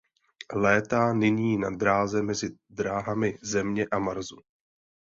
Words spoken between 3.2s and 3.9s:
Země